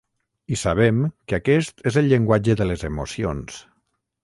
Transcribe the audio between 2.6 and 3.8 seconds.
de les emocions.